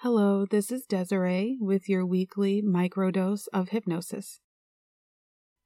[0.00, 4.40] Hello, this is Desiree with your weekly microdose of hypnosis.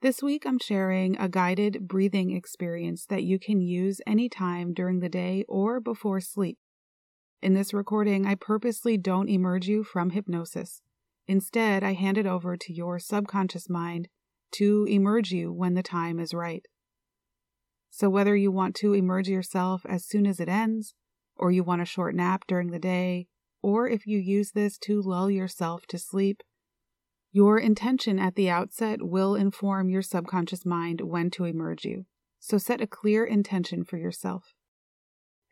[0.03, 5.09] This week I'm sharing a guided breathing experience that you can use anytime during the
[5.09, 6.59] day or before sleep.
[7.43, 10.81] In this recording, I purposely don't emerge you from hypnosis.
[11.27, 14.07] Instead, I hand it over to your subconscious mind
[14.53, 16.65] to emerge you when the time is right.
[17.91, 20.95] So, whether you want to emerge yourself as soon as it ends,
[21.37, 23.27] or you want a short nap during the day,
[23.63, 26.43] or if you use this to lull yourself to sleep,
[27.33, 32.07] your intention at the outset will inform your subconscious mind when to emerge you.
[32.41, 34.55] So set a clear intention for yourself.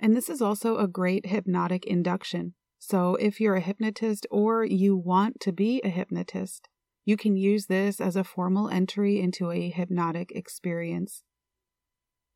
[0.01, 2.55] And this is also a great hypnotic induction.
[2.79, 6.69] So if you're a hypnotist or you want to be a hypnotist,
[7.05, 11.23] you can use this as a formal entry into a hypnotic experience.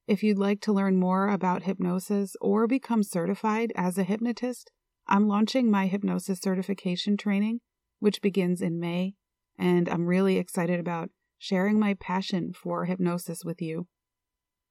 [0.07, 4.71] If you'd like to learn more about hypnosis or become certified as a hypnotist,
[5.07, 7.61] I'm launching my hypnosis certification training,
[7.99, 9.15] which begins in May,
[9.59, 13.87] and I'm really excited about sharing my passion for hypnosis with you.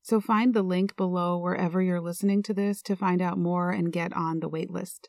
[0.01, 3.91] So find the link below wherever you're listening to this to find out more and
[3.91, 5.07] get on the waitlist.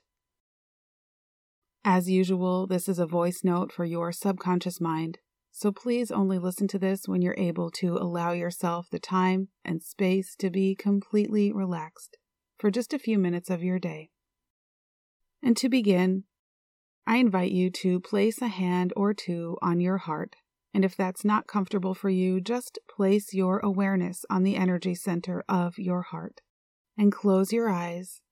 [1.84, 5.18] As usual, this is a voice note for your subconscious mind,
[5.50, 9.82] so please only listen to this when you're able to allow yourself the time and
[9.82, 12.18] space to be completely relaxed
[12.58, 14.10] for just a few minutes of your day.
[15.42, 16.24] And to begin,
[17.06, 20.36] I invite you to place a hand or two on your heart.
[20.72, 25.44] And if that's not comfortable for you, just place your awareness on the energy center
[25.48, 26.40] of your heart
[26.96, 28.22] and close your eyes,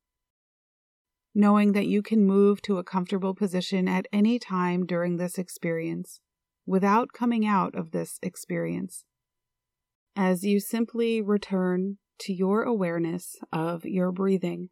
[1.35, 6.21] knowing that you can move to a comfortable position at any time during this experience
[6.65, 9.05] without coming out of this experience.
[10.17, 14.71] As you simply return to your awareness of your breathing.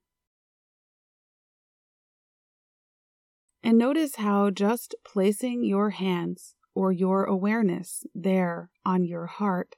[3.63, 9.77] And notice how just placing your hands or your awareness there on your heart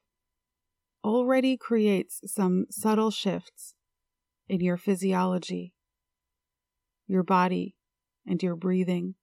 [1.02, 3.74] already creates some subtle shifts
[4.48, 5.72] in your physiology,
[7.06, 7.74] your body,
[8.26, 9.14] and your breathing.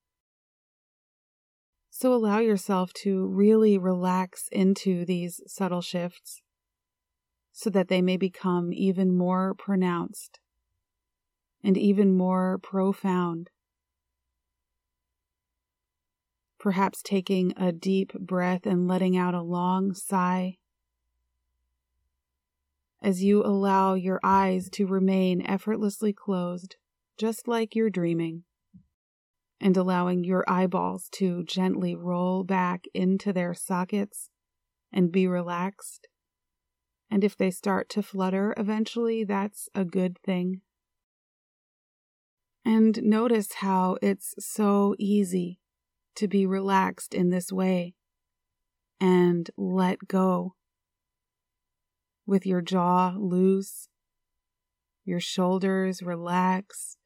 [1.92, 6.42] So allow yourself to really relax into these subtle shifts
[7.52, 10.40] so that they may become even more pronounced
[11.64, 13.50] and even more profound
[16.68, 20.58] perhaps taking a deep breath and letting out a long sigh.
[23.02, 26.76] As you allow your eyes to remain effortlessly closed,
[27.18, 28.44] just like you're dreaming,
[29.62, 34.30] and allowing your eyeballs to gently roll back into their sockets
[34.92, 36.10] and be relaxed.
[37.10, 40.60] And if they start to flutter eventually, that's a good thing.
[42.66, 45.62] And notice how it's so easy
[46.18, 47.94] to be relaxed in this way
[49.00, 50.56] and let go
[52.26, 53.88] with your jaw loose,
[55.06, 56.98] your shoulders relaxed,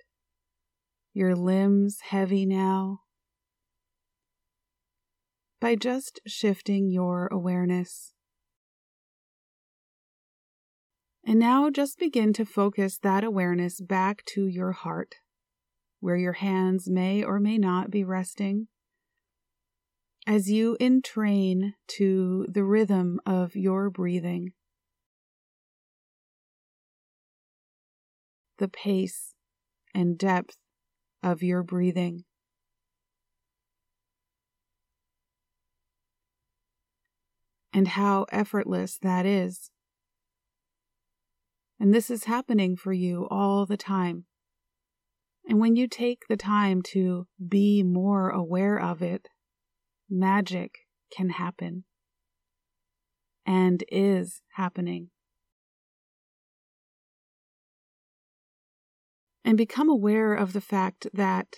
[1.13, 3.01] your limbs heavy now.
[5.59, 8.13] By just shifting your awareness.
[11.23, 15.15] And now just begin to focus that awareness back to your heart,
[15.99, 18.69] where your hands may or may not be resting
[20.27, 24.53] as you entrain to the rhythm of your breathing,
[28.59, 29.33] the pace
[29.93, 30.57] and depth
[31.23, 32.23] of your breathing.
[37.73, 39.71] And how effortless that is.
[41.79, 44.25] And this is happening for you all the time.
[45.47, 49.29] And when you take the time to be more aware of it,
[50.11, 50.79] magic
[51.15, 51.85] can happen
[53.45, 55.09] and is happening.
[59.43, 61.55] And become aware of the fact that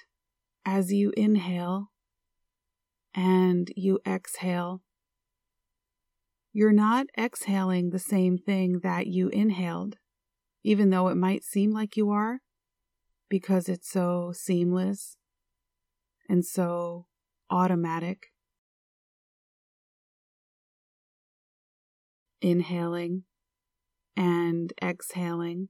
[0.66, 1.92] as you inhale
[3.14, 4.82] and you exhale,
[6.54, 9.98] you're not exhaling the same thing that you inhaled,
[10.64, 12.40] even though it might seem like you are,
[13.28, 15.18] because it's so seamless
[16.30, 17.08] and so
[17.50, 18.33] automatic.
[22.44, 23.24] Inhaling
[24.16, 25.70] and exhaling.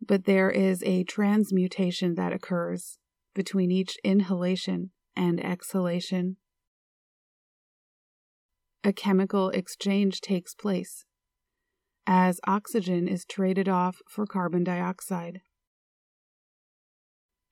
[0.00, 2.98] But there is a transmutation that occurs
[3.34, 6.36] between each inhalation and exhalation.
[8.82, 11.04] A chemical exchange takes place
[12.06, 15.40] as oxygen is traded off for carbon dioxide.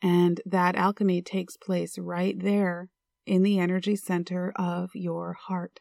[0.00, 2.88] And that alchemy takes place right there
[3.26, 5.80] in the energy center of your heart.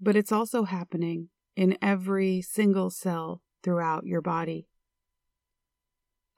[0.00, 4.68] But it's also happening in every single cell throughout your body.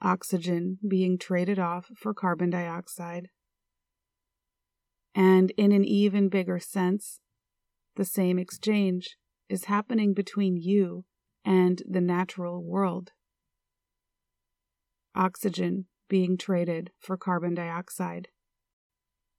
[0.02, 3.28] Oxygen being traded off for carbon dioxide.
[5.14, 7.20] And in an even bigger sense,
[7.96, 9.16] the same exchange
[9.48, 11.04] is happening between you
[11.44, 13.10] and the natural world.
[15.14, 18.28] Oxygen being traded for carbon dioxide.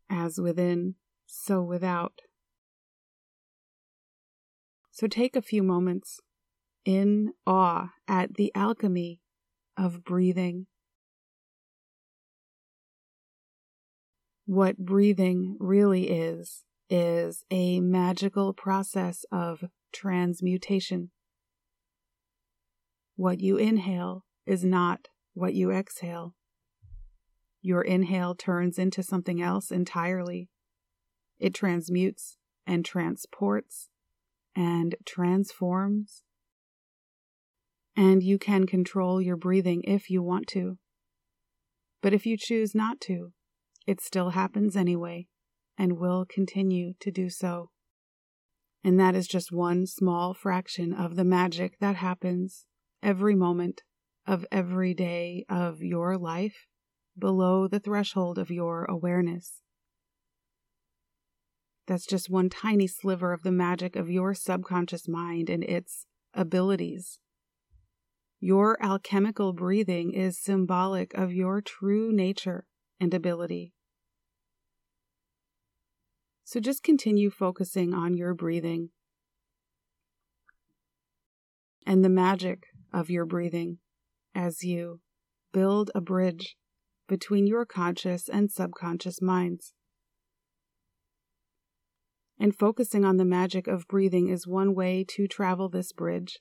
[0.10, 0.96] As within,
[1.26, 2.14] so without.
[4.92, 6.20] So take a few moments
[6.84, 9.22] in awe at the alchemy
[9.78, 10.68] of breathing.
[14.46, 21.12] What breathing really is, is a magical process of transmutation.
[23.16, 26.36] What you inhale is not what you exhale.
[27.62, 30.50] Your inhale turns into something else entirely.
[31.40, 32.38] It transmutes
[32.68, 33.88] and transports
[34.56, 36.24] and transforms.
[37.96, 40.78] And you can control your breathing if you want to.
[42.02, 43.34] But if you choose not to,
[43.86, 45.28] it still happens anyway
[45.78, 47.70] and will continue to do so.
[48.84, 52.66] And that is just one small fraction of the magic that happens
[53.04, 53.82] every moment
[54.26, 56.68] of every day of your life
[57.18, 59.62] below the threshold of your awareness.
[61.92, 67.20] That's just one tiny sliver of the magic of your subconscious mind and its abilities.
[68.40, 72.66] Your alchemical breathing is symbolic of your true nature
[72.98, 73.74] and ability.
[76.46, 78.92] So just continue focusing on your breathing
[81.86, 83.80] and the magic of your breathing
[84.34, 85.02] as you
[85.52, 86.56] build a bridge
[87.10, 89.74] between your conscious and subconscious minds.
[92.42, 96.40] And focusing on the magic of breathing is one way to travel this bridge.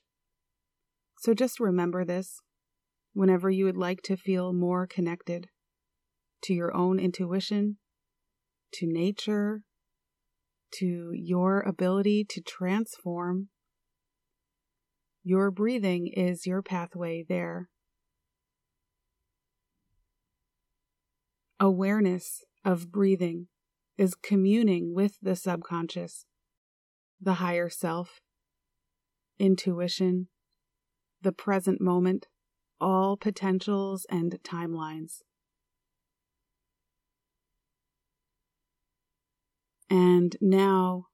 [1.19, 2.39] So just remember this
[3.13, 5.49] whenever you would like to feel more connected
[6.41, 7.77] to your own intuition,
[8.73, 9.61] to nature,
[10.79, 13.49] to your ability to transform.
[15.23, 17.69] Your breathing is your pathway there.
[21.59, 23.49] Awareness of breathing
[24.01, 26.25] is communing with the subconscious,
[27.21, 28.19] the higher self,
[29.37, 30.27] intuition,
[31.21, 32.25] the present moment,
[32.79, 35.19] all potentials and timelines.
[39.87, 41.05] And now,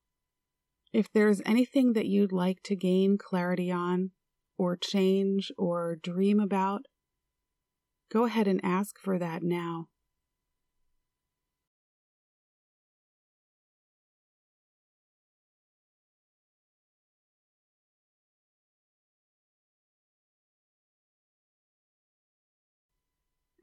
[0.93, 4.11] if there's anything that you'd like to gain clarity on,
[4.57, 6.83] or change, or dream about,
[8.09, 9.87] go ahead and ask for that now.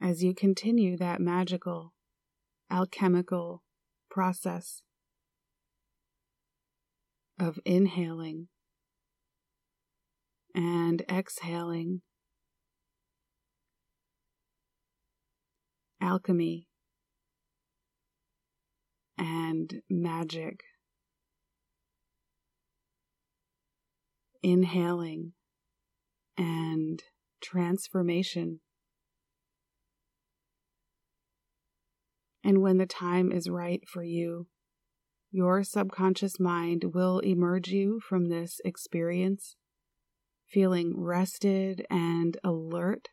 [0.05, 1.95] As you continue that magical,
[2.71, 3.63] alchemical
[4.11, 4.83] process
[7.41, 8.49] of inhaling
[10.55, 12.03] and exhaling.
[16.03, 16.69] Alchemy
[19.17, 20.61] and magic.
[24.43, 25.33] Inhaling
[26.37, 27.03] and
[27.41, 28.61] transformation.
[32.45, 34.47] And when the time is right for you,
[35.31, 39.57] your subconscious mind will emerge you from this experience
[40.47, 43.09] feeling rested and alert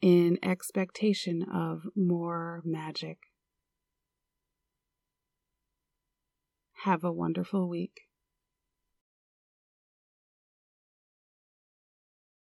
[0.00, 3.18] in expectation of more magic.
[6.84, 8.09] Have a wonderful week.